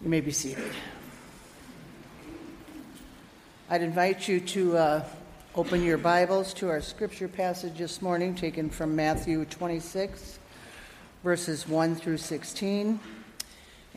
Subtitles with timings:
[0.00, 0.70] You may be seated.
[3.68, 5.04] I'd invite you to uh,
[5.56, 10.38] open your Bibles to our scripture passage this morning, taken from Matthew 26,
[11.24, 13.00] verses 1 through 16.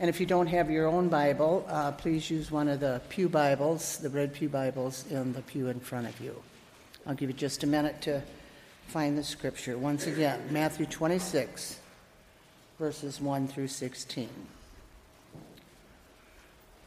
[0.00, 3.28] And if you don't have your own Bible, uh, please use one of the Pew
[3.28, 6.34] Bibles, the red Pew Bibles in the pew in front of you.
[7.06, 8.24] I'll give you just a minute to
[8.88, 9.78] find the scripture.
[9.78, 11.78] Once again, Matthew 26,
[12.80, 14.28] verses 1 through 16.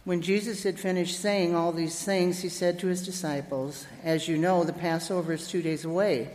[0.06, 4.38] When Jesus had finished saying all these things, he said to his disciples, As you
[4.38, 6.30] know, the Passover is two days away,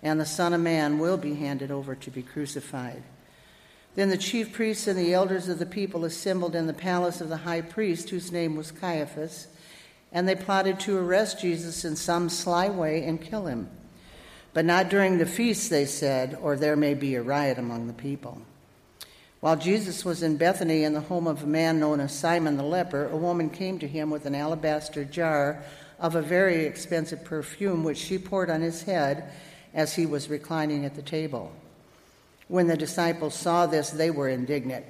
[0.00, 3.02] and the Son of Man will be handed over to be crucified.
[3.96, 7.28] Then the chief priests and the elders of the people assembled in the palace of
[7.28, 9.48] the high priest, whose name was Caiaphas,
[10.12, 13.68] and they plotted to arrest Jesus in some sly way and kill him.
[14.54, 17.92] But not during the feast, they said, or there may be a riot among the
[17.92, 18.42] people.
[19.40, 22.62] While Jesus was in Bethany in the home of a man known as Simon the
[22.62, 25.64] leper, a woman came to him with an alabaster jar
[25.98, 29.32] of a very expensive perfume, which she poured on his head
[29.72, 31.52] as he was reclining at the table.
[32.48, 34.84] When the disciples saw this, they were indignant.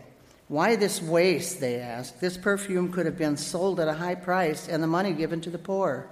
[0.48, 1.60] Why this waste?
[1.60, 2.20] They asked.
[2.20, 5.50] This perfume could have been sold at a high price and the money given to
[5.50, 6.08] the poor.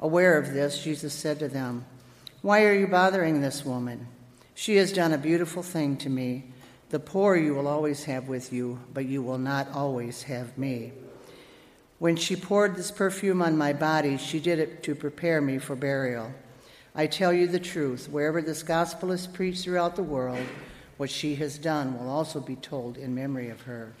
[0.00, 1.84] Aware of this, Jesus said to them,
[2.40, 4.06] Why are you bothering this woman?
[4.54, 6.44] She has done a beautiful thing to me.
[6.94, 10.92] The poor you will always have with you, but you will not always have me.
[11.98, 15.74] When she poured this perfume on my body, she did it to prepare me for
[15.74, 16.32] burial.
[16.94, 20.46] I tell you the truth, wherever this gospel is preached throughout the world,
[20.96, 23.92] what she has done will also be told in memory of her.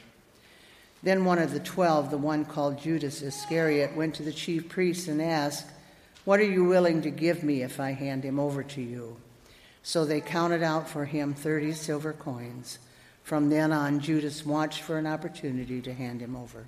[1.02, 5.08] Then one of the twelve, the one called Judas Iscariot, went to the chief priests
[5.08, 5.66] and asked,
[6.24, 9.16] What are you willing to give me if I hand him over to you?
[9.82, 12.78] So they counted out for him thirty silver coins.
[13.24, 16.66] From then on, Judas watched for an opportunity to hand him over.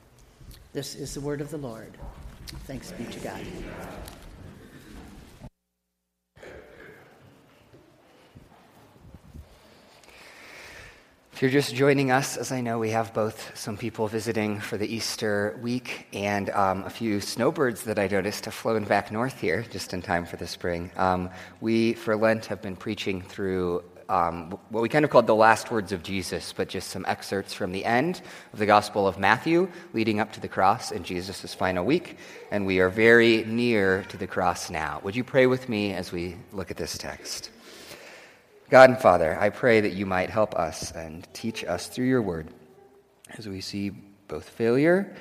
[0.73, 1.99] This is the word of the Lord.
[2.65, 3.43] Thanks be to God.
[11.35, 14.79] If you're just joining us, as I know, we have both some people visiting for
[14.79, 19.39] the Easter week and um, a few snowbirds that I noticed have flown back north
[19.39, 20.91] here just in time for the spring.
[20.97, 21.29] Um,
[21.61, 25.71] we, for Lent, have been preaching through um, what we kind of called the last
[25.71, 28.21] words of Jesus, but just some excerpts from the end
[28.53, 32.19] of the Gospel of Matthew leading up to the cross in Jesus' final week.
[32.51, 35.01] And we are very near to the cross now.
[35.03, 37.51] Would you pray with me as we look at this text?
[38.71, 42.23] God and Father, I pray that you might help us and teach us through your
[42.23, 42.49] word
[43.37, 43.91] as we see
[44.29, 45.15] both failure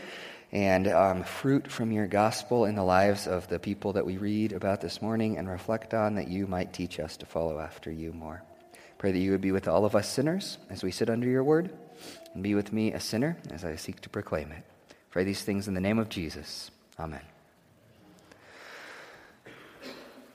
[0.51, 4.53] and um, fruit from your gospel in the lives of the people that we read
[4.53, 8.13] about this morning and reflect on that you might teach us to follow after you
[8.13, 8.41] more.
[9.05, 11.43] Pray that you would be with all of us sinners as we sit under your
[11.43, 11.69] word,
[12.33, 14.63] and be with me, a sinner, as I seek to proclaim it.
[15.11, 16.71] Pray these things in the name of Jesus.
[16.99, 17.21] Amen.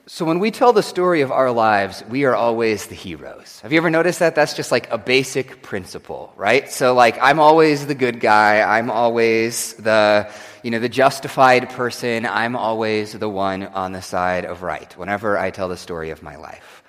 [0.05, 3.59] So, when we tell the story of our lives, we are always the heroes.
[3.59, 4.35] Have you ever noticed that?
[4.35, 6.71] That's just like a basic principle, right?
[6.71, 8.61] So, like, I'm always the good guy.
[8.61, 10.31] I'm always the,
[10.63, 12.25] you know, the justified person.
[12.25, 16.23] I'm always the one on the side of right whenever I tell the story of
[16.23, 16.80] my life.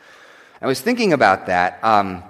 [0.62, 2.22] I was thinking about that um,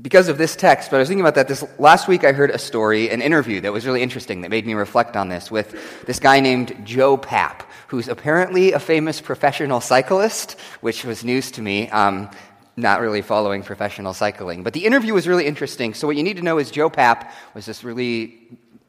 [0.00, 2.22] because of this text, but I was thinking about that this last week.
[2.22, 5.30] I heard a story, an interview that was really interesting that made me reflect on
[5.30, 11.24] this with this guy named Joe Papp, who's apparently a famous professional cyclist, which was
[11.24, 11.88] news to me.
[11.88, 12.28] Um,
[12.76, 14.62] not really following professional cycling.
[14.62, 15.94] But the interview was really interesting.
[15.94, 18.38] So, what you need to know is Joe Papp was this really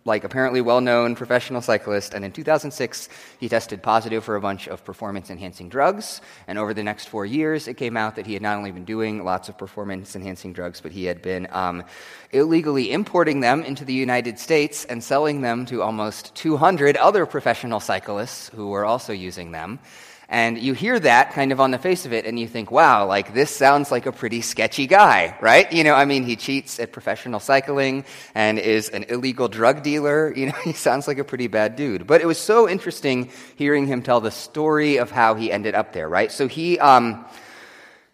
[0.06, 4.84] like apparently well-known professional cyclist and in 2006 he tested positive for a bunch of
[4.84, 6.22] performance enhancing drugs.
[6.48, 8.86] And over the next four years it came out that he had not only been
[8.86, 11.84] doing lots of performance enhancing drugs but he had been um,
[12.32, 17.80] illegally importing them into the united states and selling them to almost 200 other professional
[17.80, 19.80] cyclists who were also using them
[20.30, 23.08] and you hear that kind of on the face of it, and you think, wow,
[23.08, 25.72] like this sounds like a pretty sketchy guy, right?
[25.74, 30.34] You know, I mean, he cheats at professional cycling and is an illegal drug dealer.
[30.40, 32.08] You know, he sounds like a pretty bad dude.
[32.08, 35.92] But it was so interesting hearing him tell the story of how he ended up
[35.92, 36.32] there, right?
[36.32, 37.26] So he, um,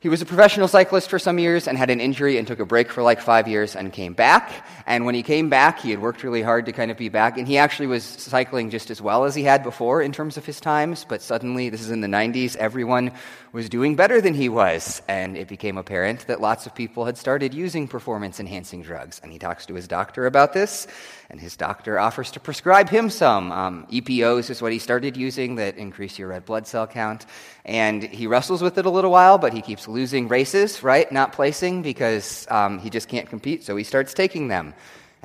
[0.06, 2.66] he was a professional cyclist for some years and had an injury and took a
[2.66, 4.63] break for like five years and came back.
[4.86, 7.40] And when he came back, he had worked really hard to kind of be back.
[7.40, 10.46] And he actually was cycling just as well as he had before in terms of
[10.46, 11.07] his times.
[11.10, 13.13] But suddenly, this is in the 90s, everyone
[13.52, 15.02] was doing better than he was.
[15.07, 19.19] And it became apparent that lots of people had started using performance enhancing drugs.
[19.24, 20.86] And he talks to his doctor about this.
[21.31, 23.52] And his doctor offers to prescribe him some.
[23.52, 27.25] Um, EPOs is what he started using that increase your red blood cell count.
[27.66, 31.07] And he wrestles with it a little while, but he keeps losing races, right?
[31.12, 34.74] Not placing because um, he just can't compete, so he starts taking them.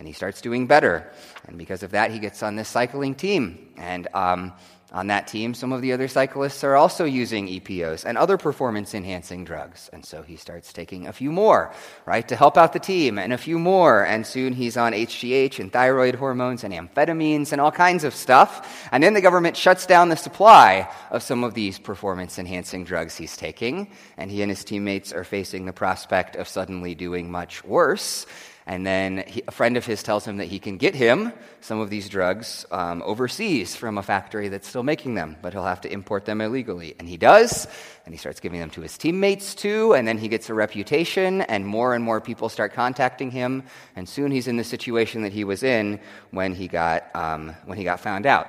[0.00, 1.12] and he starts doing better.
[1.46, 3.68] And because of that, he gets on this cycling team.
[3.76, 4.52] And um,
[4.92, 8.94] on that team, some of the other cyclists are also using EPOs and other performance
[8.94, 9.88] enhancing drugs.
[9.92, 11.72] And so he starts taking a few more,
[12.06, 14.04] right, to help out the team, and a few more.
[14.04, 18.88] And soon he's on HGH and thyroid hormones and amphetamines and all kinds of stuff.
[18.90, 23.16] And then the government shuts down the supply of some of these performance enhancing drugs
[23.16, 23.92] he's taking.
[24.16, 28.26] And he and his teammates are facing the prospect of suddenly doing much worse.
[28.70, 31.80] And then he, a friend of his tells him that he can get him some
[31.80, 35.80] of these drugs um, overseas from a factory that's still making them, but he'll have
[35.80, 36.94] to import them illegally.
[37.00, 37.66] And he does,
[38.06, 41.40] and he starts giving them to his teammates too, and then he gets a reputation,
[41.40, 43.64] and more and more people start contacting him,
[43.96, 45.98] and soon he's in the situation that he was in
[46.30, 48.46] when he got, um, when he got found out.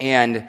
[0.00, 0.48] And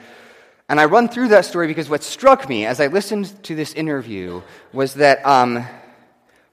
[0.68, 3.72] and I run through that story because what struck me as I listened to this
[3.72, 4.40] interview
[4.72, 5.66] was that um,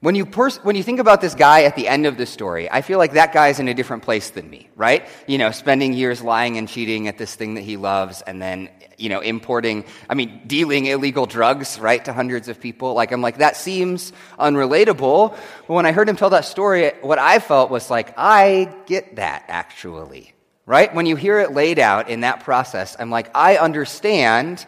[0.00, 2.70] when you, pers- when you think about this guy at the end of the story,
[2.70, 5.08] I feel like that guy's in a different place than me, right?
[5.26, 8.68] You know, spending years lying and cheating at this thing that he loves and then,
[8.96, 12.94] you know, importing, I mean, dealing illegal drugs, right, to hundreds of people.
[12.94, 15.36] Like, I'm like, that seems unrelatable.
[15.66, 19.16] But when I heard him tell that story, what I felt was like, I get
[19.16, 20.32] that actually,
[20.64, 20.94] right?
[20.94, 24.64] When you hear it laid out in that process, I'm like, I understand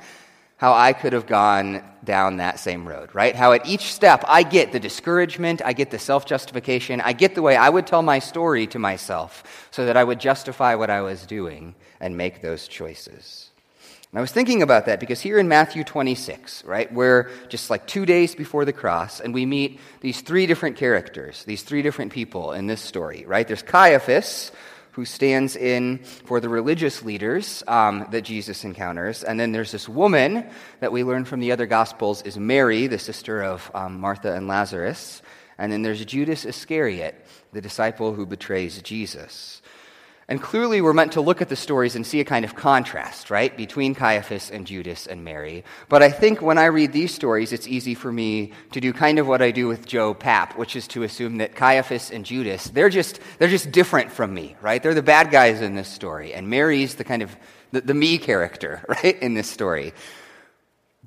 [0.56, 3.35] how I could have gone down that same road, right?
[3.35, 7.35] How at each step I get the discouragement, I get the self justification, I get
[7.35, 10.91] the way I would tell my story to myself so that I would justify what
[10.91, 13.50] I was doing and make those choices.
[14.12, 17.87] And I was thinking about that because here in Matthew 26, right, we're just like
[17.87, 22.12] two days before the cross, and we meet these three different characters, these three different
[22.12, 23.46] people in this story, right?
[23.46, 24.50] There's Caiaphas,
[24.93, 29.23] who stands in for the religious leaders um, that Jesus encounters.
[29.23, 30.49] And then there's this woman
[30.81, 34.49] that we learn from the other Gospels is Mary, the sister of um, Martha and
[34.49, 35.23] Lazarus.
[35.59, 39.63] And then there's Judas Iscariot, the disciple who betrays Jesus.
[40.31, 43.31] And clearly, we're meant to look at the stories and see a kind of contrast,
[43.31, 45.65] right, between Caiaphas and Judas and Mary.
[45.88, 49.19] But I think when I read these stories, it's easy for me to do kind
[49.19, 52.69] of what I do with Joe Papp, which is to assume that Caiaphas and Judas,
[52.69, 54.81] they're just, they're just different from me, right?
[54.81, 56.32] They're the bad guys in this story.
[56.32, 57.37] And Mary's the kind of
[57.73, 59.93] the, the me character, right, in this story.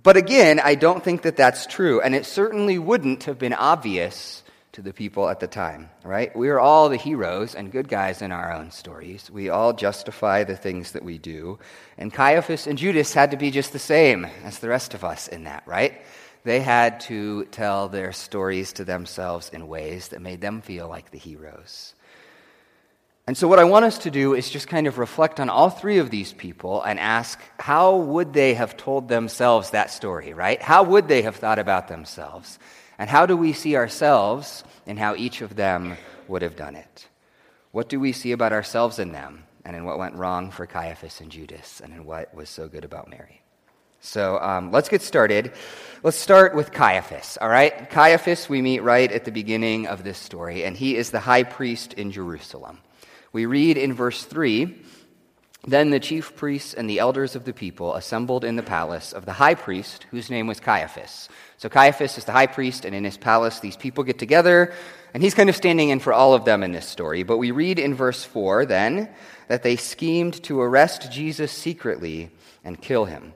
[0.03, 2.01] But again, I don't think that that's true.
[2.01, 4.42] And it certainly wouldn't have been obvious
[4.73, 6.35] to the people at the time, right?
[6.35, 9.29] We are all the heroes and good guys in our own stories.
[9.29, 11.59] We all justify the things that we do.
[11.95, 15.27] And Caiaphas and Judas had to be just the same as the rest of us
[15.27, 16.01] in that, right?
[16.43, 21.11] They had to tell their stories to themselves in ways that made them feel like
[21.11, 21.93] the heroes.
[23.27, 25.69] And so, what I want us to do is just kind of reflect on all
[25.69, 30.61] three of these people and ask how would they have told themselves that story, right?
[30.61, 32.59] How would they have thought about themselves?
[32.97, 35.97] And how do we see ourselves in how each of them
[36.27, 37.07] would have done it?
[37.71, 41.21] What do we see about ourselves in them and in what went wrong for Caiaphas
[41.21, 43.41] and Judas and in what was so good about Mary?
[44.05, 45.53] So um, let's get started.
[46.03, 47.89] Let's start with Caiaphas, all right?
[47.89, 51.43] Caiaphas, we meet right at the beginning of this story, and he is the high
[51.43, 52.79] priest in Jerusalem.
[53.31, 54.75] We read in verse 3
[55.65, 59.25] Then the chief priests and the elders of the people assembled in the palace of
[59.25, 61.29] the high priest, whose name was Caiaphas.
[61.57, 64.73] So Caiaphas is the high priest, and in his palace, these people get together,
[65.13, 67.23] and he's kind of standing in for all of them in this story.
[67.23, 69.09] But we read in verse 4 then
[69.47, 72.31] that they schemed to arrest Jesus secretly
[72.65, 73.33] and kill him.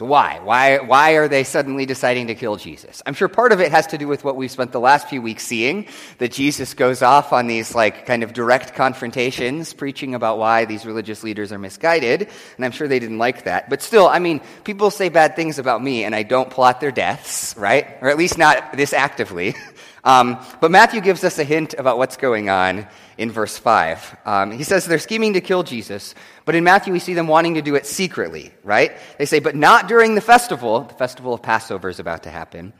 [0.00, 0.40] So, why?
[0.42, 3.02] Why, why are they suddenly deciding to kill Jesus?
[3.04, 5.20] I'm sure part of it has to do with what we've spent the last few
[5.20, 10.38] weeks seeing that Jesus goes off on these, like, kind of direct confrontations, preaching about
[10.38, 12.30] why these religious leaders are misguided.
[12.56, 13.68] And I'm sure they didn't like that.
[13.68, 16.92] But still, I mean, people say bad things about me, and I don't plot their
[16.92, 17.86] deaths, right?
[18.00, 19.54] Or at least not this actively.
[20.02, 22.86] Um, but Matthew gives us a hint about what's going on
[23.18, 24.16] in verse 5.
[24.24, 26.14] Um, he says they're scheming to kill Jesus,
[26.44, 28.92] but in Matthew we see them wanting to do it secretly, right?
[29.18, 30.80] They say, but not during the festival.
[30.82, 32.72] The festival of Passover is about to happen.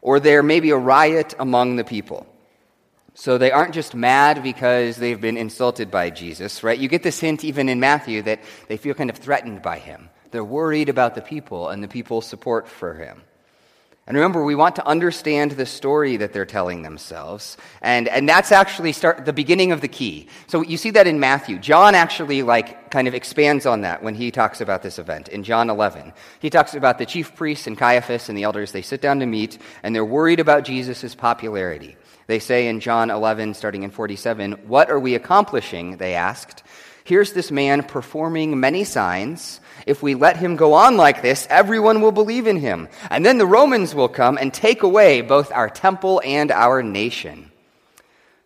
[0.00, 2.26] Or there may be a riot among the people.
[3.14, 6.78] So they aren't just mad because they've been insulted by Jesus, right?
[6.78, 10.08] You get this hint even in Matthew that they feel kind of threatened by him.
[10.30, 13.22] They're worried about the people and the people's support for him.
[14.10, 17.56] And remember, we want to understand the story that they're telling themselves.
[17.80, 20.26] And, and that's actually start, the beginning of the key.
[20.48, 21.60] So you see that in Matthew.
[21.60, 25.44] John actually like kind of expands on that when he talks about this event in
[25.44, 26.12] John 11.
[26.40, 28.72] He talks about the chief priests and Caiaphas and the elders.
[28.72, 31.96] They sit down to meet and they're worried about Jesus' popularity.
[32.26, 35.98] They say in John 11, starting in 47, What are we accomplishing?
[35.98, 36.64] They asked.
[37.04, 42.00] Here's this man performing many signs if we let him go on like this, everyone
[42.00, 42.88] will believe in him.
[43.10, 47.50] And then the Romans will come and take away both our temple and our nation.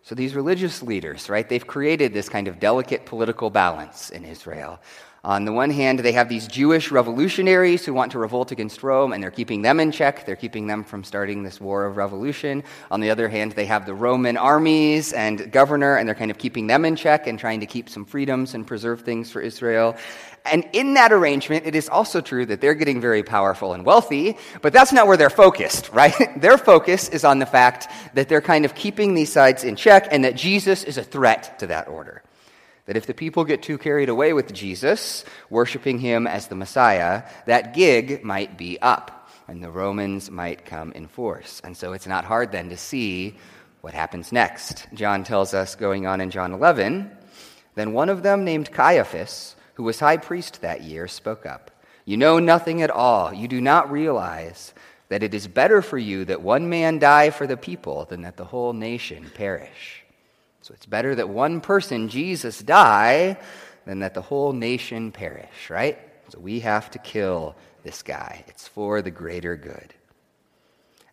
[0.03, 4.81] So these religious leaders, right, they've created this kind of delicate political balance in Israel.
[5.25, 9.15] On the one hand, they have these Jewish revolutionaries who want to revolt against Rome,
[9.15, 10.27] and they're keeping them in check.
[10.27, 12.63] They're keeping them from starting this war of revolution.
[12.91, 16.37] On the other hand, they have the Roman armies and governor, and they're kind of
[16.37, 19.97] keeping them in check and trying to keep some freedoms and preserve things for Israel.
[20.45, 24.37] And in that arrangement, it is also true that they're getting very powerful and wealthy,
[24.61, 26.15] but that's not where they're focused, right?
[26.37, 30.09] their focus is on the fact that they're kind of keeping these sides in check
[30.11, 32.24] and that Jesus is a threat to that order.
[32.87, 37.25] That if the people get too carried away with Jesus, worshiping him as the Messiah,
[37.47, 41.61] that gig might be up and the Romans might come in force.
[41.65, 43.37] And so it's not hard then to see
[43.81, 44.87] what happens next.
[44.95, 47.11] John tells us, going on in John 11,
[47.75, 51.71] then one of them named Caiaphas, who was high priest that year, spoke up.
[52.05, 53.33] You know nothing at all.
[53.33, 54.73] You do not realize
[55.09, 58.37] that it is better for you that one man die for the people than that
[58.37, 60.04] the whole nation perish.
[60.65, 63.37] So it's better that one person, Jesus, die
[63.85, 65.99] than that the whole nation perish, right?
[66.31, 68.47] So we have to kill this guy.
[68.49, 69.93] It's for the greater good.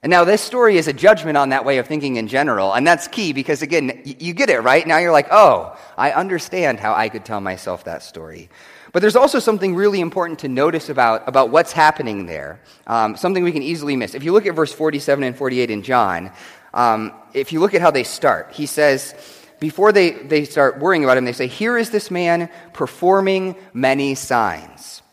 [0.01, 2.72] And now, this story is a judgment on that way of thinking in general.
[2.72, 4.88] And that's key because, again, you get it, right?
[4.88, 8.50] Now you're like, oh, I understand how I could tell myself that story.
[8.93, 13.43] But there's also something really important to notice about, about what's happening there, um, something
[13.43, 14.15] we can easily miss.
[14.15, 16.31] If you look at verse 47 and 48 in John,
[16.74, 19.13] um, if you look at how they start, he says,
[19.61, 24.15] before they, they start worrying about him, they say, Here is this man performing many
[24.15, 25.03] signs.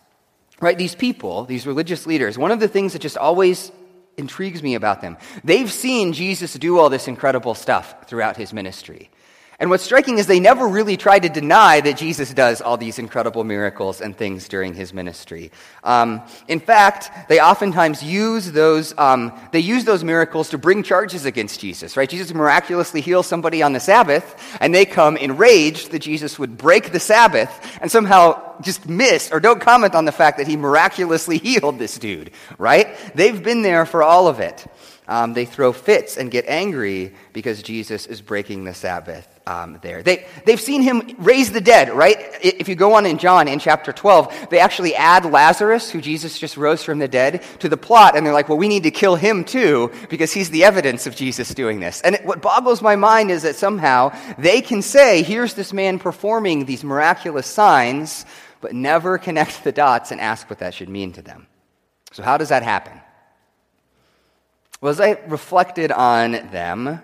[0.59, 0.77] Right?
[0.77, 3.71] These people, these religious leaders, one of the things that just always
[4.17, 5.19] intrigues me about them.
[5.45, 9.11] They've seen Jesus do all this incredible stuff throughout his ministry.
[9.61, 13.01] And what's striking is they never really try to deny that Jesus does all these
[13.01, 15.51] incredible miracles and things during his ministry.
[15.83, 21.25] Um, in fact, they oftentimes use those, um, they use those miracles to bring charges
[21.25, 22.09] against Jesus, right?
[22.09, 26.93] Jesus miraculously heals somebody on the Sabbath, and they come enraged that Jesus would break
[26.93, 27.51] the Sabbath
[27.83, 31.99] and somehow just miss or don't comment on the fact that he miraculously healed this
[31.99, 32.97] dude, right?
[33.17, 34.65] They've been there for all of it.
[35.09, 40.03] Um, they throw fits and get angry because Jesus is breaking the Sabbath um, there.
[40.03, 42.19] They, they've seen him raise the dead, right?
[42.43, 46.39] If you go on in John in chapter 12, they actually add Lazarus, who Jesus
[46.39, 48.91] just rose from the dead, to the plot, and they're like, well, we need to
[48.91, 52.03] kill him too, because he's the evidence of Jesus doing this.
[52.03, 55.99] And it, what boggles my mind is that somehow they can say, here's this man
[55.99, 58.27] performing these miraculous signs,
[58.61, 61.47] but never connect the dots and ask what that should mean to them.
[62.13, 63.01] So, how does that happen?
[64.83, 67.01] Well, as I reflected on them,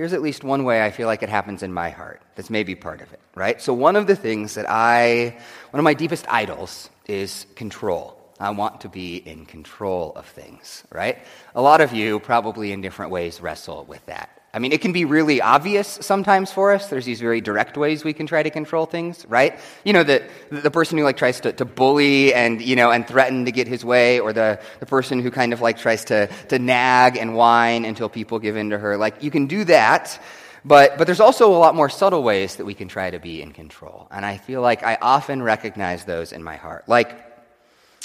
[0.00, 2.22] here's at least one way I feel like it happens in my heart.
[2.34, 3.60] That's maybe part of it, right?
[3.60, 5.36] So, one of the things that I,
[5.72, 8.16] one of my deepest idols is control.
[8.38, 11.18] I want to be in control of things, right?
[11.54, 14.39] A lot of you probably in different ways wrestle with that.
[14.52, 16.88] I mean, it can be really obvious sometimes for us.
[16.88, 19.56] There's these very direct ways we can try to control things, right?
[19.84, 23.06] You know, the, the person who like tries to, to bully and, you know, and
[23.06, 26.26] threaten to get his way, or the, the person who kind of like tries to,
[26.48, 28.96] to nag and whine until people give in to her.
[28.96, 30.20] Like, you can do that,
[30.64, 33.40] but, but there's also a lot more subtle ways that we can try to be
[33.42, 34.08] in control.
[34.10, 36.88] And I feel like I often recognize those in my heart.
[36.88, 37.29] Like,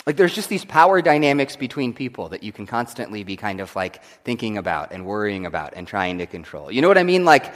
[0.05, 3.75] like there's just these power dynamics between people that you can constantly be kind of
[3.75, 6.71] like thinking about and worrying about and trying to control.
[6.71, 7.25] You know what I mean?
[7.25, 7.53] Like,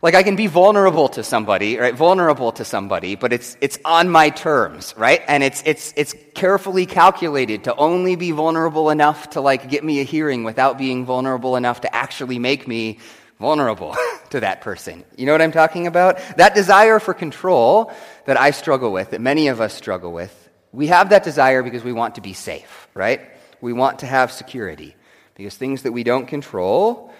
[0.00, 1.94] like I can be vulnerable to somebody, right?
[1.94, 5.22] Vulnerable to somebody, but it's, it's on my terms, right?
[5.26, 10.00] And it's, it's, it's carefully calculated to only be vulnerable enough to like get me
[10.00, 13.00] a hearing without being vulnerable enough to actually make me
[13.40, 13.96] vulnerable
[14.30, 15.04] to that person.
[15.16, 16.18] You know what I'm talking about?
[16.36, 17.92] That desire for control
[18.26, 20.41] that I struggle with, that many of us struggle with,
[20.72, 23.20] we have that desire because we want to be safe, right?
[23.60, 24.96] We want to have security
[25.34, 27.12] because things that we don't control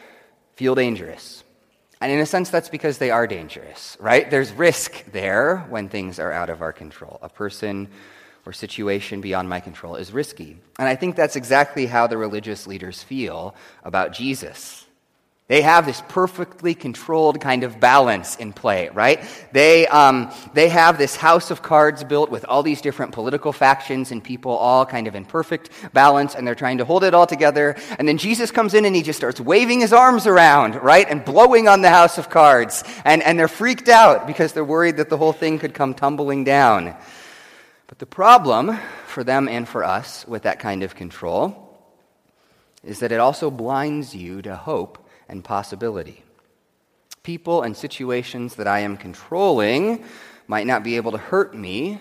[0.56, 1.44] feel dangerous.
[2.00, 4.28] And in a sense, that's because they are dangerous, right?
[4.28, 7.18] There's risk there when things are out of our control.
[7.22, 7.88] A person
[8.44, 10.58] or situation beyond my control is risky.
[10.78, 13.54] And I think that's exactly how the religious leaders feel
[13.84, 14.84] about Jesus.
[15.52, 19.20] They have this perfectly controlled kind of balance in play, right?
[19.52, 24.12] They, um, they have this house of cards built with all these different political factions
[24.12, 27.26] and people all kind of in perfect balance, and they're trying to hold it all
[27.26, 27.76] together.
[27.98, 31.06] And then Jesus comes in and he just starts waving his arms around, right?
[31.06, 32.82] And blowing on the house of cards.
[33.04, 36.44] And, and they're freaked out because they're worried that the whole thing could come tumbling
[36.44, 36.96] down.
[37.88, 41.78] But the problem for them and for us with that kind of control
[42.82, 46.22] is that it also blinds you to hope and possibility.
[47.22, 50.04] People and situations that I am controlling
[50.48, 52.00] might not be able to hurt me,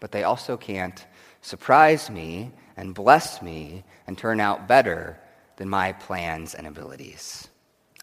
[0.00, 1.06] but they also can't
[1.42, 5.18] surprise me and bless me and turn out better
[5.56, 7.48] than my plans and abilities.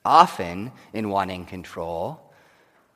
[0.06, 2.22] Often, in wanting control,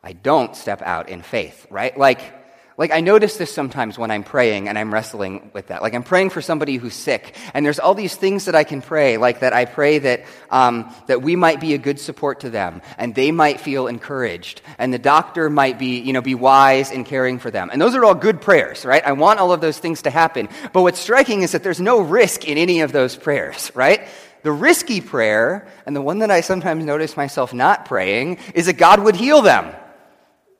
[0.03, 1.97] I don't step out in faith, right?
[1.97, 2.42] Like,
[2.75, 5.83] like I notice this sometimes when I'm praying and I'm wrestling with that.
[5.83, 8.81] Like I'm praying for somebody who's sick, and there's all these things that I can
[8.81, 12.49] pray, like that I pray that um, that we might be a good support to
[12.49, 16.91] them, and they might feel encouraged, and the doctor might be you know be wise
[16.91, 19.05] in caring for them, and those are all good prayers, right?
[19.05, 22.01] I want all of those things to happen, but what's striking is that there's no
[22.01, 24.07] risk in any of those prayers, right?
[24.41, 28.73] The risky prayer, and the one that I sometimes notice myself not praying, is that
[28.73, 29.73] God would heal them,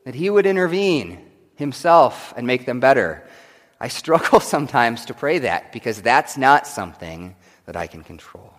[0.06, 3.28] that He would intervene himself and make them better.
[3.80, 8.54] I struggle sometimes to pray that because that's not something that I can control.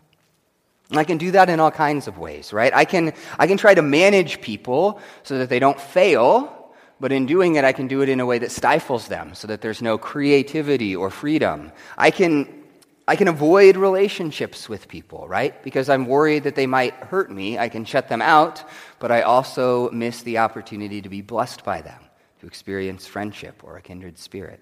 [0.91, 2.73] And I can do that in all kinds of ways, right?
[2.75, 7.27] I can, I can try to manage people so that they don't fail, but in
[7.27, 9.81] doing it, I can do it in a way that stifles them so that there's
[9.81, 11.73] no creativity or freedom.
[11.97, 12.63] I can,
[13.09, 15.61] I can avoid relationships with people, right?
[15.63, 17.59] Because I'm worried that they might hurt me.
[17.59, 18.63] I can shut them out,
[18.99, 22.04] but I also miss the opportunity to be blessed by them
[22.45, 24.61] to experience friendship or a kindred spirit.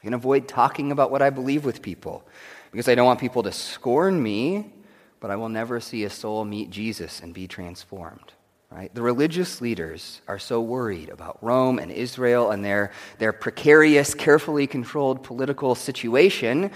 [0.00, 2.22] I can avoid talking about what I believe with people
[2.70, 4.70] because I don't want people to scorn me,
[5.18, 8.32] but I will never see a soul meet Jesus and be transformed.
[8.70, 8.94] Right?
[8.94, 14.66] The religious leaders are so worried about Rome and Israel and their, their precarious, carefully
[14.66, 16.70] controlled political situation that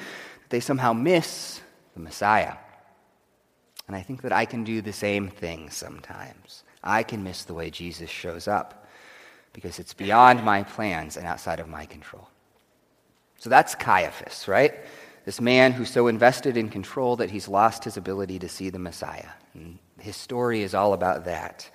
[0.49, 1.61] they somehow miss
[1.95, 2.55] the Messiah.
[3.89, 6.63] And I think that I can do the same thing sometimes.
[6.83, 8.80] I can miss the way Jesus shows up
[9.53, 12.29] because it's beyond my plans and outside of my control.
[13.39, 14.75] So that's Caiaphas, right?
[15.25, 18.79] This man who's so invested in control that he's lost his ability to see the
[18.79, 19.29] Messiah.
[19.55, 21.71] And his story is all about that.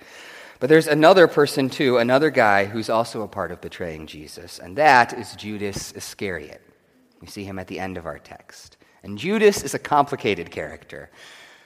[0.58, 4.76] But there's another person, too, another guy who's also a part of betraying Jesus, and
[4.76, 6.62] that is Judas Iscariot.
[7.20, 8.78] We see him at the end of our text.
[9.02, 11.10] And Judas is a complicated character.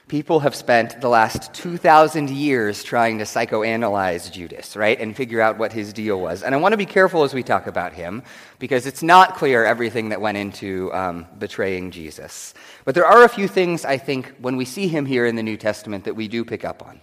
[0.07, 5.57] People have spent the last 2,000 years trying to psychoanalyze Judas, right, and figure out
[5.57, 6.43] what his deal was.
[6.43, 8.23] And I want to be careful as we talk about him
[8.59, 12.53] because it's not clear everything that went into um, betraying Jesus.
[12.83, 15.43] But there are a few things I think when we see him here in the
[15.43, 16.99] New Testament that we do pick up on.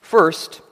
[0.00, 0.62] First,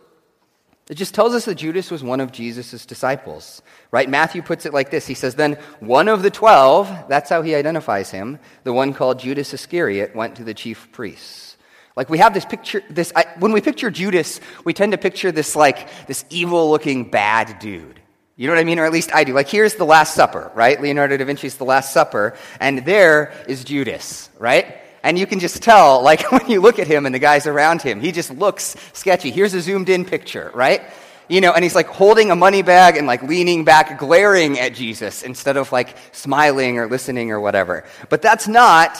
[0.88, 4.08] it just tells us that Judas was one of Jesus' disciples, right?
[4.08, 7.54] Matthew puts it like this He says, Then one of the twelve, that's how he
[7.54, 11.56] identifies him, the one called Judas Iscariot, went to the chief priests.
[11.96, 15.32] Like we have this picture, this, I, when we picture Judas, we tend to picture
[15.32, 18.00] this like, this evil looking bad dude.
[18.36, 18.78] You know what I mean?
[18.78, 19.32] Or at least I do.
[19.32, 20.80] Like here's the Last Supper, right?
[20.80, 24.76] Leonardo da Vinci's The Last Supper, and there is Judas, right?
[25.06, 27.80] And you can just tell, like when you look at him and the guys around
[27.80, 29.30] him, he just looks sketchy.
[29.30, 30.82] Here's a zoomed in picture, right?
[31.28, 34.74] You know, and he's like holding a money bag and like leaning back, glaring at
[34.74, 37.84] Jesus instead of like smiling or listening or whatever.
[38.08, 38.98] But that's not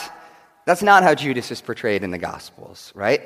[0.64, 3.22] that's not how Judas is portrayed in the Gospels, right?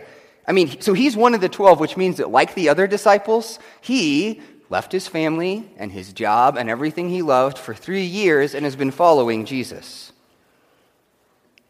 [0.48, 3.58] I mean, so he's one of the 12, which means that, like the other disciples,
[3.82, 4.40] he
[4.70, 8.76] left his family and his job and everything he loved for three years and has
[8.76, 10.12] been following Jesus.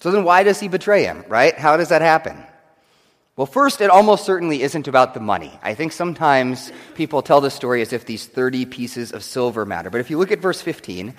[0.01, 1.57] So then, why does he betray him, right?
[1.57, 2.43] How does that happen?
[3.37, 5.59] Well, first, it almost certainly isn't about the money.
[5.63, 9.89] I think sometimes people tell the story as if these 30 pieces of silver matter.
[9.89, 11.15] But if you look at verse 15,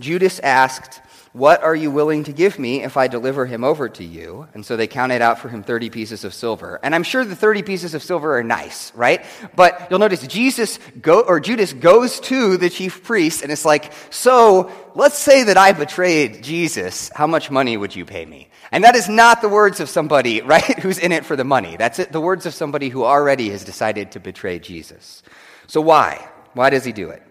[0.00, 1.00] Judas asked,
[1.32, 4.48] what are you willing to give me if I deliver him over to you?
[4.52, 6.80] And so they counted out for him 30 pieces of silver.
[6.82, 9.24] And I'm sure the 30 pieces of silver are nice, right?
[9.54, 13.92] But you'll notice Jesus go, or Judas goes to the chief priest and it's like,
[14.10, 17.10] so let's say that I betrayed Jesus.
[17.14, 18.50] How much money would you pay me?
[18.72, 21.76] And that is not the words of somebody, right, who's in it for the money.
[21.76, 25.22] That's it, the words of somebody who already has decided to betray Jesus.
[25.68, 26.28] So why?
[26.54, 27.22] Why does he do it?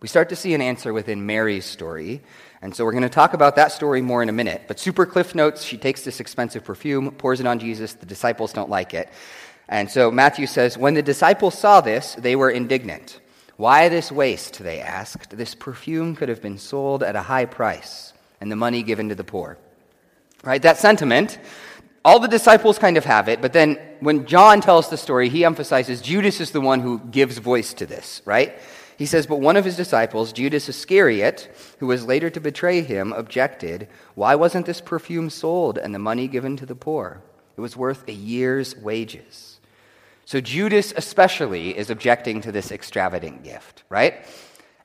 [0.00, 2.22] We start to see an answer within Mary's story
[2.62, 4.62] and so we're going to talk about that story more in a minute.
[4.66, 7.92] But super cliff notes she takes this expensive perfume, pours it on Jesus.
[7.92, 9.08] The disciples don't like it.
[9.68, 13.20] And so Matthew says, When the disciples saw this, they were indignant.
[13.56, 14.58] Why this waste?
[14.58, 15.36] They asked.
[15.36, 19.14] This perfume could have been sold at a high price and the money given to
[19.14, 19.58] the poor.
[20.44, 20.60] Right?
[20.62, 21.38] That sentiment,
[22.04, 25.44] all the disciples kind of have it, but then when John tells the story, he
[25.44, 28.56] emphasizes Judas is the one who gives voice to this, right?
[28.96, 33.12] He says, But one of his disciples, Judas Iscariot, who was later to betray him,
[33.12, 37.22] objected, Why wasn't this perfume sold and the money given to the poor?
[37.56, 39.60] It was worth a year's wages.
[40.24, 44.26] So Judas, especially, is objecting to this extravagant gift, right?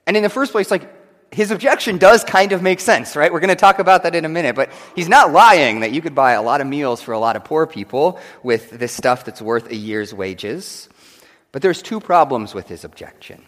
[0.05, 0.97] And in the first place, like,
[1.33, 3.31] his objection does kind of make sense, right?
[3.31, 6.01] We're going to talk about that in a minute, but he's not lying that you
[6.01, 9.23] could buy a lot of meals for a lot of poor people with this stuff
[9.23, 10.89] that's worth a year's wages.
[11.53, 13.45] But there's two problems with his objection.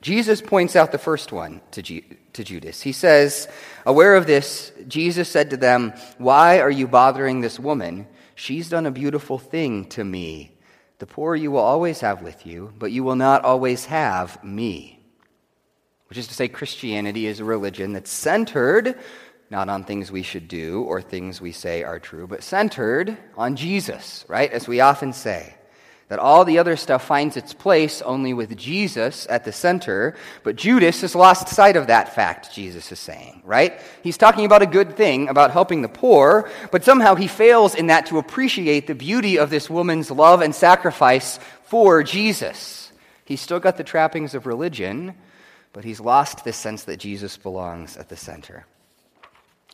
[0.00, 2.80] Jesus points out the first one to, to Judas.
[2.80, 3.48] He says,
[3.84, 8.06] Aware of this, Jesus said to them, Why are you bothering this woman?
[8.34, 10.52] She's done a beautiful thing to me.
[10.98, 15.02] The poor you will always have with you, but you will not always have me.
[16.08, 18.98] Which is to say, Christianity is a religion that's centered
[19.50, 23.56] not on things we should do or things we say are true, but centered on
[23.56, 24.50] Jesus, right?
[24.52, 25.54] As we often say
[26.10, 30.56] that all the other stuff finds its place only with Jesus at the center, but
[30.56, 33.80] Judas has lost sight of that fact, Jesus is saying, right?
[34.02, 37.86] He's talking about a good thing, about helping the poor, but somehow he fails in
[37.86, 42.90] that to appreciate the beauty of this woman's love and sacrifice for Jesus.
[43.24, 45.14] He's still got the trappings of religion,
[45.72, 48.66] but he's lost this sense that Jesus belongs at the center.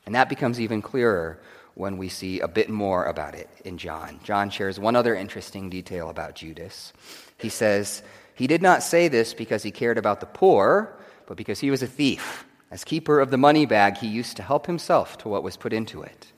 [0.04, 1.40] And that becomes even clearer
[1.76, 4.18] when we see a bit more about it in John.
[4.24, 6.94] John shares one other interesting detail about Judas.
[7.36, 8.02] He says,
[8.34, 11.82] He did not say this because he cared about the poor, but because he was
[11.82, 12.46] a thief.
[12.70, 15.74] As keeper of the money bag, he used to help himself to what was put
[15.74, 16.32] into it.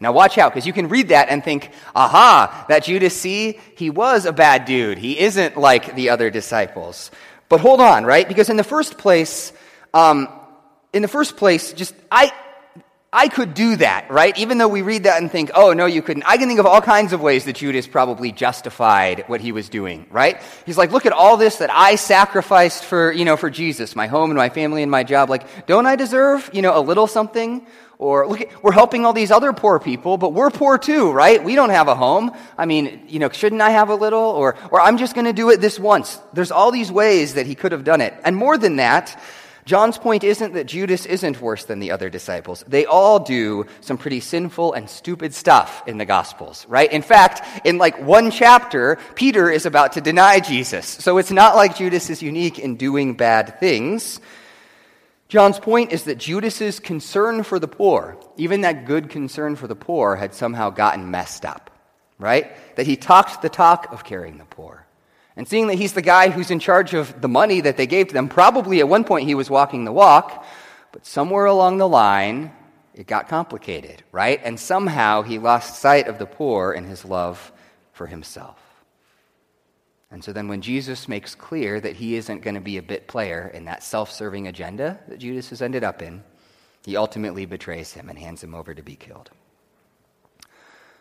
[0.00, 3.90] Now, watch out, because you can read that and think, aha, that Judas, see, he
[3.90, 4.98] was a bad dude.
[4.98, 7.12] He isn't like the other disciples.
[7.48, 8.26] But hold on, right?
[8.26, 9.52] Because in the first place,
[9.94, 10.28] um,
[10.92, 12.32] in the first place, just I,
[13.12, 14.38] I could do that, right?
[14.38, 16.22] Even though we read that and think, oh, no, you couldn't.
[16.28, 19.68] I can think of all kinds of ways that Judas probably justified what he was
[19.68, 20.40] doing, right?
[20.64, 24.06] He's like, look at all this that I sacrificed for, you know, for Jesus, my
[24.06, 25.28] home and my family and my job.
[25.28, 27.66] Like, don't I deserve, you know, a little something?
[27.98, 31.42] Or look, at, we're helping all these other poor people, but we're poor too, right?
[31.42, 32.30] We don't have a home.
[32.56, 34.22] I mean, you know, shouldn't I have a little?
[34.22, 36.20] Or, or I'm just going to do it this once.
[36.32, 38.14] There's all these ways that he could have done it.
[38.24, 39.20] And more than that,
[39.64, 42.64] John's point isn't that Judas isn't worse than the other disciples.
[42.66, 46.90] They all do some pretty sinful and stupid stuff in the Gospels, right?
[46.90, 50.86] In fact, in like one chapter, Peter is about to deny Jesus.
[50.86, 54.20] So it's not like Judas is unique in doing bad things.
[55.28, 59.76] John's point is that Judas's concern for the poor, even that good concern for the
[59.76, 61.70] poor, had somehow gotten messed up,
[62.18, 62.50] right?
[62.74, 64.86] That he talked the talk of caring the poor.
[65.40, 68.08] And seeing that he's the guy who's in charge of the money that they gave
[68.08, 70.44] to them, probably at one point he was walking the walk,
[70.92, 72.52] but somewhere along the line,
[72.92, 74.38] it got complicated, right?
[74.44, 77.52] And somehow he lost sight of the poor in his love
[77.94, 78.58] for himself.
[80.10, 83.08] And so then, when Jesus makes clear that he isn't going to be a bit
[83.08, 86.22] player in that self serving agenda that Judas has ended up in,
[86.84, 89.30] he ultimately betrays him and hands him over to be killed.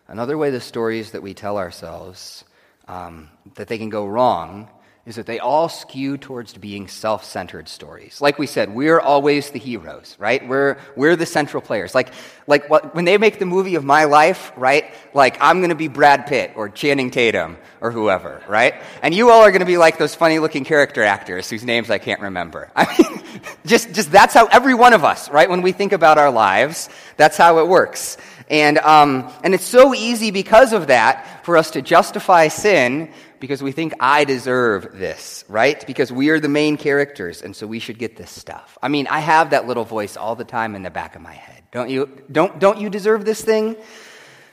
[0.07, 2.45] Another way the stories that we tell ourselves
[2.89, 4.67] um, that they can go wrong
[5.05, 8.21] is that they all skew towards being self centered stories.
[8.21, 10.47] Like we said, we're always the heroes, right?
[10.47, 11.95] We're, we're the central players.
[11.95, 12.09] Like,
[12.45, 14.93] like what, when they make the movie of my life, right?
[15.13, 18.75] Like, I'm going to be Brad Pitt or Channing Tatum or whoever, right?
[19.01, 21.89] And you all are going to be like those funny looking character actors whose names
[21.89, 22.71] I can't remember.
[22.75, 23.23] I mean,
[23.65, 25.49] just, just that's how every one of us, right?
[25.49, 28.17] When we think about our lives, that's how it works.
[28.49, 33.63] And, um, and it's so easy because of that for us to justify sin because
[33.63, 35.85] we think I deserve this, right?
[35.85, 38.77] Because we are the main characters, and so we should get this stuff.
[38.81, 41.33] I mean, I have that little voice all the time in the back of my
[41.33, 41.63] head.
[41.71, 42.09] Don't you?
[42.31, 43.75] Don't, don't you deserve this thing?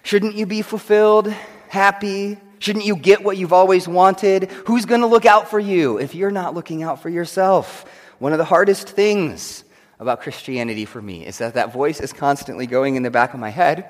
[0.03, 1.33] Shouldn't you be fulfilled,
[1.69, 2.39] happy?
[2.59, 4.51] Shouldn't you get what you've always wanted?
[4.67, 7.85] Who's going to look out for you if you're not looking out for yourself?
[8.19, 9.65] One of the hardest things
[9.99, 13.41] about Christianity for me is that that voice is constantly going in the back of
[13.41, 13.87] my head.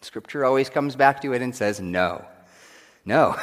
[0.00, 2.24] Scripture always comes back to it and says, no.
[3.04, 3.36] No.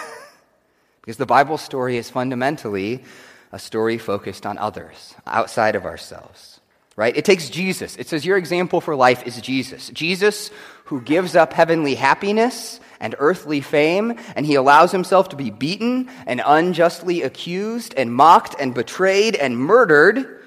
[1.02, 3.04] because the Bible story is fundamentally
[3.52, 6.60] a story focused on others, outside of ourselves.
[6.96, 7.16] Right?
[7.18, 7.98] It takes Jesus.
[7.98, 9.90] It says your example for life is Jesus.
[9.90, 10.50] Jesus
[10.86, 16.10] who gives up heavenly happiness and earthly fame, and he allows himself to be beaten
[16.26, 20.45] and unjustly accused and mocked and betrayed and murdered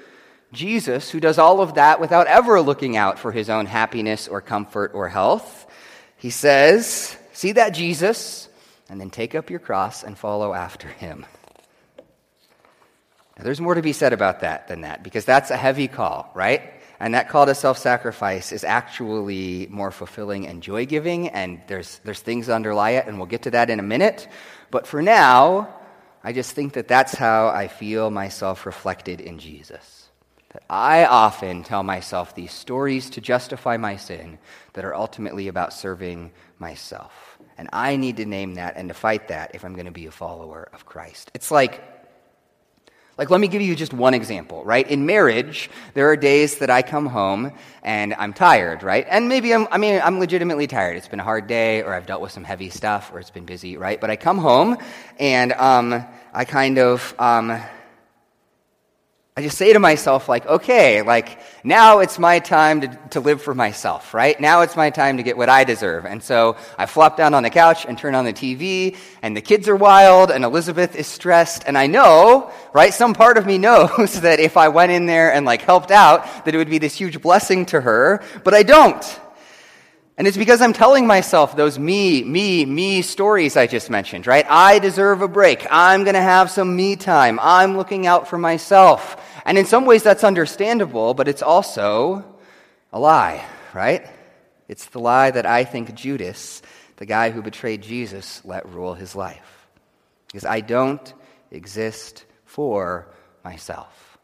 [0.51, 4.41] Jesus, who does all of that without ever looking out for his own happiness or
[4.41, 5.67] comfort or health,
[6.17, 8.49] he says, See that Jesus,
[8.89, 11.25] and then take up your cross and follow after him.
[13.37, 16.31] Now, there's more to be said about that than that, because that's a heavy call,
[16.33, 16.73] right?
[16.99, 21.99] And that call to self sacrifice is actually more fulfilling and joy giving, and there's,
[22.03, 24.27] there's things that underlie it, and we'll get to that in a minute.
[24.71, 25.73] But for now,
[26.23, 29.98] I just think that that's how I feel myself reflected in Jesus
[30.59, 34.39] that I often tell myself these stories to justify my sin
[34.73, 37.37] that are ultimately about serving myself.
[37.57, 40.05] And I need to name that and to fight that if I'm going to be
[40.05, 41.31] a follower of Christ.
[41.33, 41.83] It's like,
[43.17, 44.89] like, let me give you just one example, right?
[44.89, 47.51] In marriage, there are days that I come home
[47.83, 49.05] and I'm tired, right?
[49.09, 50.95] And maybe I'm, I mean, I'm legitimately tired.
[50.95, 53.45] It's been a hard day, or I've dealt with some heavy stuff, or it's been
[53.45, 53.99] busy, right?
[53.99, 54.77] But I come home
[55.19, 57.61] and um, I kind of, um,
[59.39, 63.41] I just say to myself, like, okay, like, now it's my time to, to live
[63.41, 64.37] for myself, right?
[64.37, 66.05] Now it's my time to get what I deserve.
[66.05, 69.41] And so I flop down on the couch and turn on the TV, and the
[69.41, 72.93] kids are wild, and Elizabeth is stressed, and I know, right?
[72.93, 76.25] Some part of me knows that if I went in there and, like, helped out,
[76.43, 79.19] that it would be this huge blessing to her, but I don't.
[80.19, 84.45] And it's because I'm telling myself those me, me, me stories I just mentioned, right?
[84.49, 85.65] I deserve a break.
[85.71, 87.39] I'm going to have some me time.
[87.41, 89.15] I'm looking out for myself.
[89.49, 92.23] And in some ways, that's understandable, but it's also
[92.93, 94.07] a lie, right?
[94.67, 96.61] It's the lie that I think Judas,
[96.97, 99.67] the guy who betrayed Jesus, let rule his life.
[100.27, 101.11] Because I don't
[101.49, 103.07] exist for
[103.43, 104.19] myself.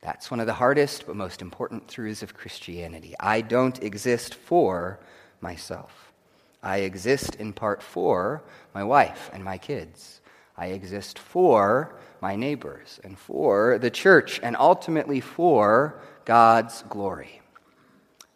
[0.00, 3.14] That's one of the hardest but most important truths of Christianity.
[3.20, 4.98] I don't exist for
[5.40, 6.12] myself.
[6.60, 8.42] I exist in part for
[8.74, 10.20] my wife and my kids.
[10.56, 17.40] I exist for my neighbors and for the church and ultimately for God's glory.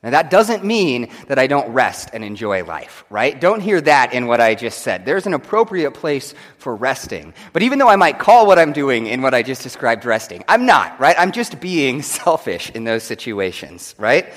[0.05, 3.40] Now, that doesn't mean that I don't rest and enjoy life, right?
[3.40, 5.07] Don't hear that in what I just said.
[5.07, 7.33] There's an appropriate place for resting.
[7.55, 10.44] But even though I might call what I'm doing in what I just described resting,
[10.46, 11.16] I'm not, right?
[11.18, 14.31] I'm just being selfish in those situations, right?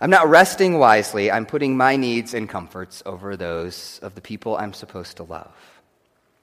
[0.00, 1.32] I'm not resting wisely.
[1.32, 5.52] I'm putting my needs and comforts over those of the people I'm supposed to love.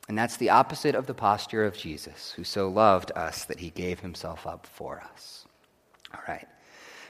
[0.10, 3.70] And that's the opposite of the posture of Jesus, who so loved us that he
[3.70, 5.46] gave himself up for us.
[6.12, 6.48] All right.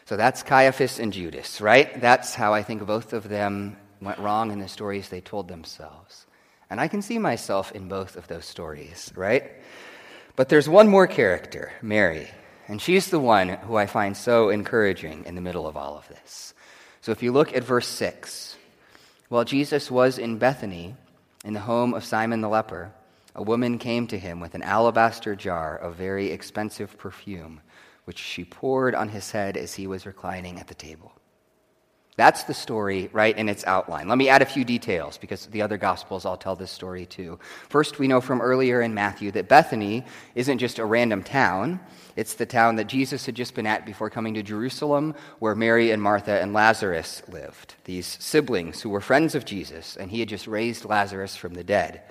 [0.03, 2.01] So that's Caiaphas and Judas, right?
[2.01, 6.25] That's how I think both of them went wrong in the stories they told themselves.
[6.69, 9.49] And I can see myself in both of those stories, right?
[10.35, 12.27] But there's one more character, Mary.
[12.67, 16.07] And she's the one who I find so encouraging in the middle of all of
[16.09, 16.53] this.
[16.99, 18.57] So if you look at verse 6,
[19.29, 20.97] while Jesus was in Bethany,
[21.45, 22.91] in the home of Simon the leper,
[23.35, 27.61] a woman came to him with an alabaster jar of very expensive perfume,
[28.05, 31.13] which she poured on his head as he was reclining at the table.
[32.19, 34.09] That's the story, right, in its outline.
[34.09, 37.39] Let me add a few details because the other Gospels all tell this story too.
[37.69, 40.03] First, we know from earlier in Matthew that Bethany
[40.35, 41.79] isn't just a random town,
[42.17, 45.91] it's the town that Jesus had just been at before coming to Jerusalem, where Mary
[45.91, 50.27] and Martha and Lazarus lived, these siblings who were friends of Jesus, and he had
[50.27, 52.01] just raised Lazarus from the dead.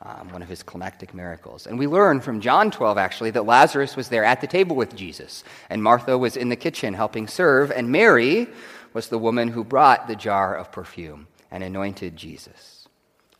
[0.00, 1.66] Um, one of his climactic miracles.
[1.66, 4.94] And we learn from John 12, actually, that Lazarus was there at the table with
[4.94, 8.46] Jesus, and Martha was in the kitchen helping serve, and Mary
[8.92, 12.88] was the woman who brought the jar of perfume and anointed Jesus.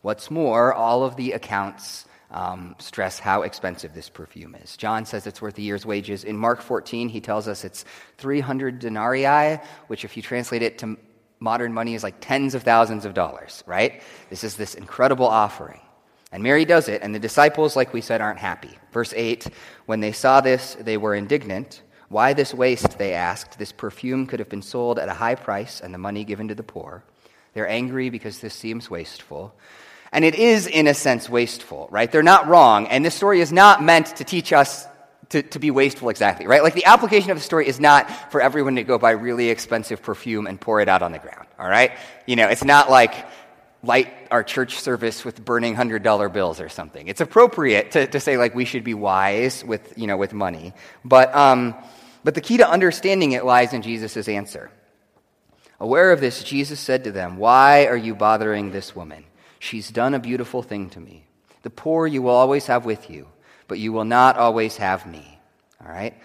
[0.01, 4.77] What's more, all of the accounts um, stress how expensive this perfume is.
[4.77, 6.23] John says it's worth a year's wages.
[6.23, 7.85] In Mark 14, he tells us it's
[8.17, 10.97] 300 denarii, which, if you translate it to
[11.39, 14.01] modern money, is like tens of thousands of dollars, right?
[14.29, 15.81] This is this incredible offering.
[16.31, 18.77] And Mary does it, and the disciples, like we said, aren't happy.
[18.91, 19.47] Verse 8
[19.87, 21.81] When they saw this, they were indignant.
[22.09, 23.59] Why this waste, they asked?
[23.59, 26.55] This perfume could have been sold at a high price and the money given to
[26.55, 27.03] the poor.
[27.53, 29.53] They're angry because this seems wasteful.
[30.11, 32.11] And it is, in a sense, wasteful, right?
[32.11, 32.87] They're not wrong.
[32.87, 34.87] And this story is not meant to teach us
[35.29, 36.63] to, to be wasteful exactly, right?
[36.63, 40.01] Like the application of the story is not for everyone to go buy really expensive
[40.01, 41.91] perfume and pour it out on the ground, all right?
[42.25, 43.13] You know, it's not like
[43.83, 47.07] light our church service with burning hundred dollar bills or something.
[47.07, 50.73] It's appropriate to, to say like we should be wise with, you know, with money.
[51.05, 51.75] But, um,
[52.23, 54.71] but the key to understanding it lies in Jesus' answer.
[55.79, 59.23] Aware of this, Jesus said to them, Why are you bothering this woman?
[59.59, 61.25] She's done a beautiful thing to me.
[61.63, 63.27] The poor you will always have with you,
[63.67, 65.39] but you will not always have me.
[65.83, 66.15] All right?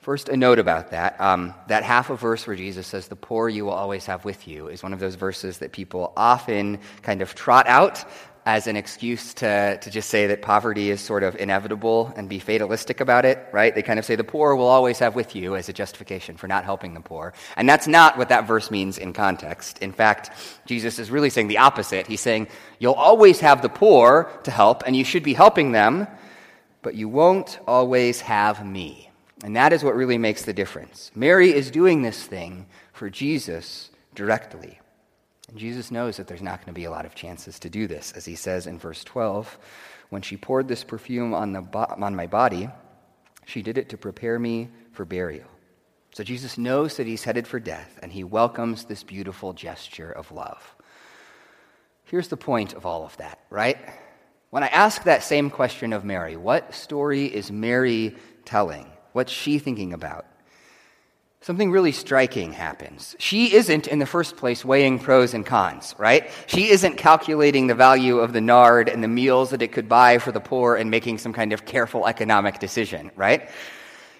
[0.00, 1.20] First, a note about that.
[1.20, 4.48] Um, that half a verse where Jesus says, The poor you will always have with
[4.48, 8.04] you, is one of those verses that people often kind of trot out
[8.46, 12.38] as an excuse to, to just say that poverty is sort of inevitable and be
[12.38, 13.74] fatalistic about it, right?
[13.74, 16.48] They kind of say the poor will always have with you as a justification for
[16.48, 17.34] not helping the poor.
[17.56, 19.78] And that's not what that verse means in context.
[19.80, 20.30] In fact,
[20.64, 22.06] Jesus is really saying the opposite.
[22.06, 22.48] He's saying,
[22.78, 26.06] you'll always have the poor to help, and you should be helping them,
[26.82, 29.10] but you won't always have me.
[29.44, 31.10] And that is what really makes the difference.
[31.14, 34.79] Mary is doing this thing for Jesus directly.
[35.56, 38.12] Jesus knows that there's not going to be a lot of chances to do this.
[38.12, 39.58] As he says in verse 12,
[40.10, 42.68] when she poured this perfume on, the bo- on my body,
[43.46, 45.48] she did it to prepare me for burial.
[46.12, 50.32] So Jesus knows that he's headed for death, and he welcomes this beautiful gesture of
[50.32, 50.74] love.
[52.04, 53.78] Here's the point of all of that, right?
[54.50, 58.90] When I ask that same question of Mary, what story is Mary telling?
[59.12, 60.26] What's she thinking about?
[61.42, 63.16] Something really striking happens.
[63.18, 66.30] She isn't, in the first place, weighing pros and cons, right?
[66.46, 70.18] She isn't calculating the value of the nard and the meals that it could buy
[70.18, 73.48] for the poor and making some kind of careful economic decision, right?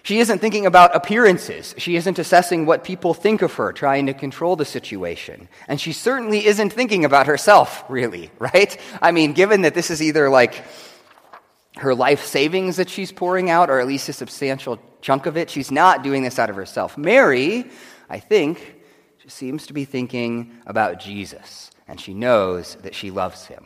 [0.03, 1.75] She isn't thinking about appearances.
[1.77, 5.47] She isn't assessing what people think of her, trying to control the situation.
[5.67, 8.75] And she certainly isn't thinking about herself, really, right?
[8.99, 10.63] I mean, given that this is either like
[11.77, 15.49] her life savings that she's pouring out, or at least a substantial chunk of it,
[15.49, 16.97] she's not doing this out of herself.
[16.97, 17.65] Mary,
[18.09, 18.75] I think,
[19.31, 23.65] seems to be thinking about Jesus, and she knows that she loves him,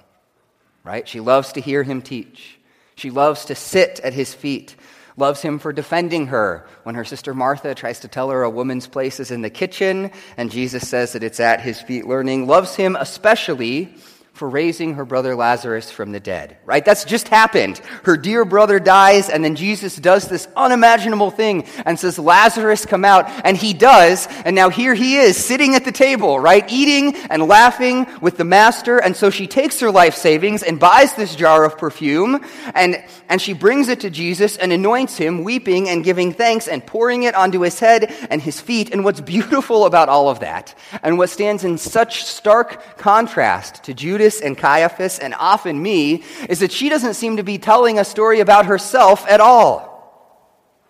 [0.83, 1.07] right?
[1.07, 2.59] She loves to hear him teach.
[2.95, 4.75] She loves to sit at his feet,
[5.17, 8.87] loves him for defending her when her sister Martha tries to tell her a woman's
[8.87, 12.75] place is in the kitchen, and Jesus says that it's at his feet learning, loves
[12.75, 13.93] him especially
[14.35, 16.83] for raising her brother Lazarus from the dead, right?
[16.83, 17.79] That's just happened.
[18.03, 23.05] Her dear brother dies, and then Jesus does this unimaginable thing and says, Lazarus, come
[23.05, 23.29] out.
[23.45, 26.69] And he does, and now here he is sitting at the table, right?
[26.69, 28.97] Eating and laughing with the master.
[28.97, 32.43] And so she takes her life savings and buys this jar of perfume,
[32.73, 36.85] and, and she brings it to Jesus and anoints him, weeping and giving thanks and
[36.85, 38.91] pouring it onto his head and his feet.
[38.91, 43.93] And what's beautiful about all of that, and what stands in such stark contrast to
[43.93, 47.99] Judas Judas and Caiaphas and often me is that she doesn't seem to be telling
[47.99, 49.93] a story about herself at all.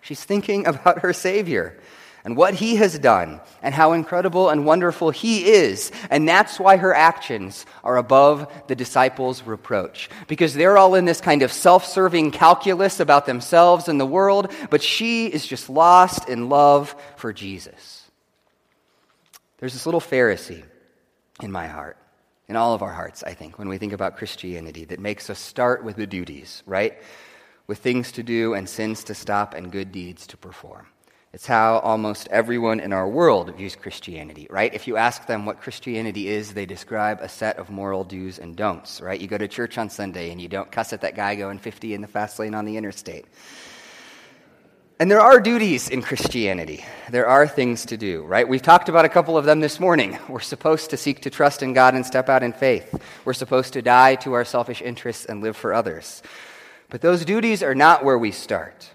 [0.00, 1.78] She's thinking about her Savior
[2.24, 5.92] and what he has done and how incredible and wonderful he is.
[6.08, 10.08] And that's why her actions are above the disciples' reproach.
[10.28, 14.50] Because they're all in this kind of self serving calculus about themselves and the world,
[14.70, 18.10] but she is just lost in love for Jesus.
[19.58, 20.64] There's this little Pharisee
[21.42, 21.98] in my heart
[22.48, 25.38] in all of our hearts, I think, when we think about Christianity that makes us
[25.38, 26.96] start with the duties, right?
[27.66, 30.86] With things to do and sins to stop and good deeds to perform.
[31.32, 34.72] It's how almost everyone in our world views Christianity, right?
[34.72, 38.56] If you ask them what Christianity is, they describe a set of moral do's and
[38.56, 39.20] don'ts, right?
[39.20, 41.92] You go to church on Sunday and you don't cuss at that guy going 50
[41.92, 43.26] in the fast lane on the interstate.
[44.98, 46.82] And there are duties in Christianity.
[47.10, 48.48] There are things to do, right?
[48.48, 50.18] We've talked about a couple of them this morning.
[50.26, 52.98] We're supposed to seek to trust in God and step out in faith.
[53.26, 56.22] We're supposed to die to our selfish interests and live for others.
[56.88, 58.90] But those duties are not where we start.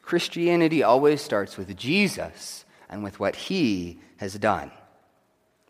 [0.00, 4.70] Christianity always starts with Jesus and with what he has done.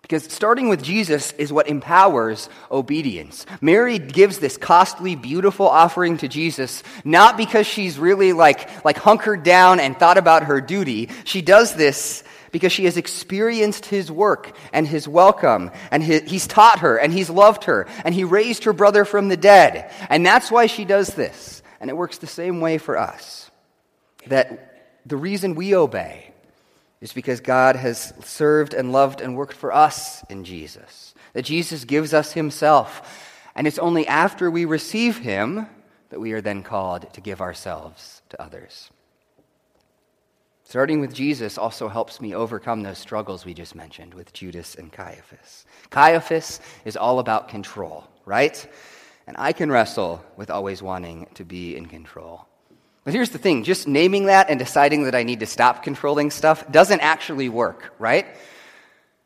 [0.02, 3.46] Because starting with Jesus is what empowers obedience.
[3.60, 9.44] Mary gives this costly, beautiful offering to Jesus, not because she's really like, like hunkered
[9.44, 11.08] down and thought about her duty.
[11.24, 16.46] She does this because she has experienced his work and his welcome, and his, he's
[16.46, 19.90] taught her, and he's loved her, and he raised her brother from the dead.
[20.10, 21.62] And that's why she does this.
[21.80, 23.50] And it works the same way for us.
[24.26, 26.31] That the reason we obey
[27.02, 31.14] is because God has served and loved and worked for us in Jesus.
[31.34, 33.20] That Jesus gives us himself.
[33.56, 35.66] And it's only after we receive him
[36.10, 38.90] that we are then called to give ourselves to others.
[40.62, 44.92] Starting with Jesus also helps me overcome those struggles we just mentioned with Judas and
[44.92, 45.66] Caiaphas.
[45.90, 48.64] Caiaphas is all about control, right?
[49.26, 52.46] And I can wrestle with always wanting to be in control.
[53.04, 56.30] But here's the thing just naming that and deciding that I need to stop controlling
[56.30, 58.26] stuff doesn't actually work, right?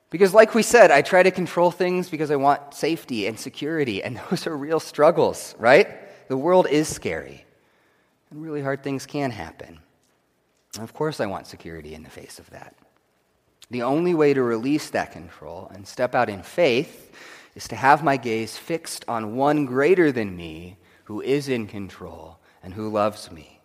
[0.08, 4.02] Because, like we said, I try to control things because I want safety and security,
[4.02, 5.88] and those are real struggles, right?
[6.28, 7.44] The world is scary,
[8.30, 9.80] and really hard things can happen.
[10.74, 12.74] And of course, I want security in the face of that.
[13.70, 17.12] The only way to release that control and step out in faith
[17.56, 22.38] is to have my gaze fixed on one greater than me who is in control
[22.62, 23.55] and who loves me.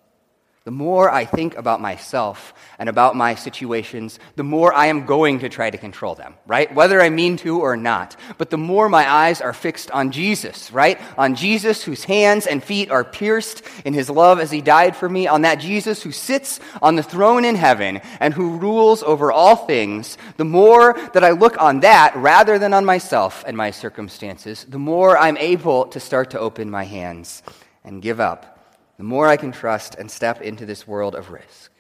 [0.63, 5.39] The more I think about myself and about my situations, the more I am going
[5.39, 6.71] to try to control them, right?
[6.71, 8.15] Whether I mean to or not.
[8.37, 11.01] But the more my eyes are fixed on Jesus, right?
[11.17, 15.09] On Jesus whose hands and feet are pierced in his love as he died for
[15.09, 19.31] me, on that Jesus who sits on the throne in heaven and who rules over
[19.31, 23.71] all things, the more that I look on that rather than on myself and my
[23.71, 27.41] circumstances, the more I'm able to start to open my hands
[27.83, 28.60] and give up
[29.01, 31.71] the more I can trust and step into this world of risk.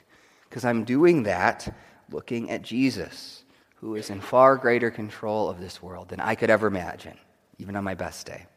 [0.49, 1.71] Because I'm doing that
[2.09, 3.43] looking at Jesus,
[3.75, 7.15] who is in far greater control of this world than I could ever imagine,
[7.59, 8.47] even on my best day.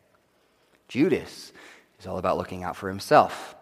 [0.88, 1.52] Judas
[2.00, 3.54] is all about looking out for himself,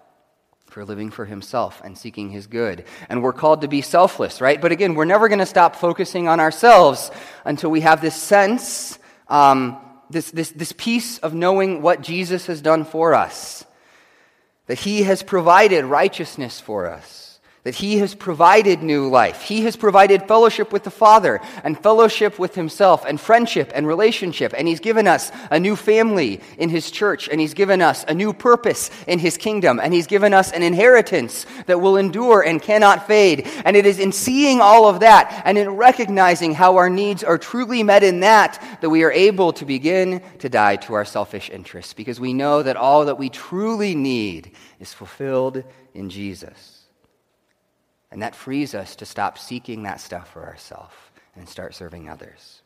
[0.68, 2.84] for living for himself and seeking his good.
[3.08, 4.60] And we're called to be selfless, right?
[4.60, 7.10] But again, we're never going to stop focusing on ourselves
[7.44, 9.78] until we have this sense, um,
[10.10, 13.64] this, this, this piece of knowing what Jesus has done for us
[14.66, 17.21] that He has provided righteousness for us,
[17.64, 19.42] that He has provided new life.
[19.42, 24.52] He has provided fellowship with the Father and fellowship with Himself and friendship and relationship.
[24.56, 27.28] And He's given us a new family in His church.
[27.28, 29.78] And He's given us a new purpose in His kingdom.
[29.78, 33.48] And He's given us an inheritance that will endure and cannot fade.
[33.64, 37.38] And it is in seeing all of that and in recognizing how our needs are
[37.38, 41.48] truly met in that that we are able to begin to die to our selfish
[41.48, 44.50] interests because we know that all that we truly need
[44.80, 45.62] is fulfilled
[45.94, 46.81] in Jesus.
[48.12, 50.94] And that frees us to stop seeking that stuff for ourselves
[51.34, 52.60] and start serving others.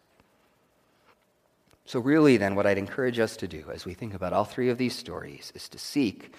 [1.84, 4.70] So, really, then, what I'd encourage us to do as we think about all three
[4.70, 6.34] of these stories is to seek,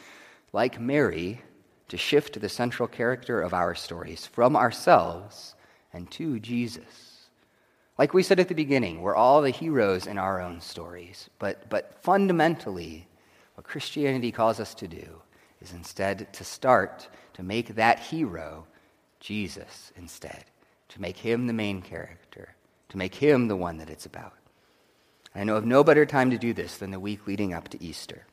[0.51, 1.41] like Mary,
[1.87, 5.55] to shift the central character of our stories from ourselves
[5.93, 7.29] and to Jesus.
[7.97, 11.69] Like we said at the beginning, we're all the heroes in our own stories, but,
[11.69, 13.07] but fundamentally,
[13.55, 15.21] what Christianity calls us to do
[15.61, 18.67] is instead to start to make that hero
[19.20, 20.45] Jesus instead,
[20.89, 22.55] to make him the main character,
[22.89, 24.34] to make him the one that it's about.
[25.36, 27.84] I know of no better time to do this than the week leading up to
[27.84, 28.26] Easter.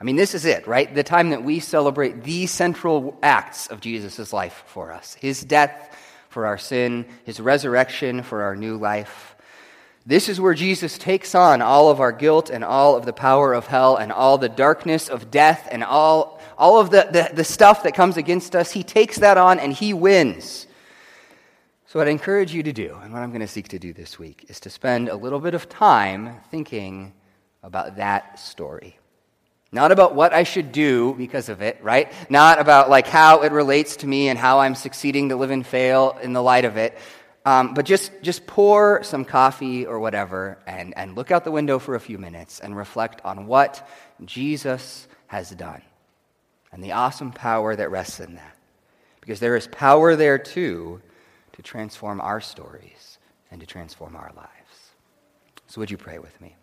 [0.00, 0.92] I mean, this is it, right?
[0.92, 5.96] The time that we celebrate the central acts of Jesus' life for us his death
[6.28, 9.31] for our sin, his resurrection for our new life.
[10.04, 13.52] This is where Jesus takes on all of our guilt and all of the power
[13.54, 17.44] of hell and all the darkness of death and all all of the, the, the
[17.44, 20.66] stuff that comes against us, he takes that on and he wins.
[21.86, 23.92] So, what I encourage you to do, and what I'm going to seek to do
[23.92, 27.12] this week, is to spend a little bit of time thinking
[27.62, 28.96] about that story.
[29.72, 32.12] Not about what I should do because of it, right?
[32.30, 35.66] Not about like how it relates to me and how I'm succeeding to live and
[35.66, 36.96] fail in the light of it.
[37.44, 41.80] Um, but just, just pour some coffee or whatever and, and look out the window
[41.80, 43.88] for a few minutes and reflect on what
[44.24, 45.82] Jesus has done
[46.72, 48.56] and the awesome power that rests in that.
[49.20, 51.00] Because there is power there too
[51.54, 53.18] to transform our stories
[53.50, 54.48] and to transform our lives.
[55.66, 56.56] So, would you pray with me?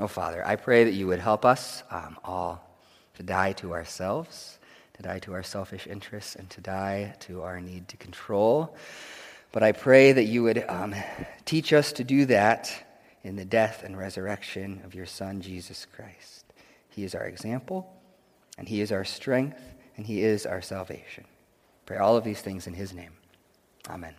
[0.00, 2.68] Oh, Father, I pray that you would help us um, all
[3.14, 4.58] to die to ourselves,
[4.94, 8.74] to die to our selfish interests, and to die to our need to control.
[9.54, 10.96] But I pray that you would um,
[11.44, 12.72] teach us to do that
[13.22, 16.52] in the death and resurrection of your Son, Jesus Christ.
[16.88, 17.88] He is our example
[18.58, 19.60] and He is our strength,
[19.96, 21.24] and He is our salvation.
[21.86, 23.12] Pray all of these things in His name.
[23.88, 24.14] Amen.